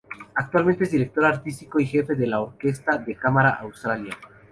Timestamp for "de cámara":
2.97-3.57